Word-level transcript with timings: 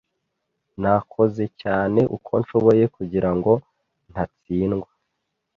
Nakoze 0.81 1.43
cyane 1.61 2.01
uko 2.15 2.31
nshoboye 2.41 2.85
kugirango 2.95 3.51
ntatsindwa. 4.11 4.89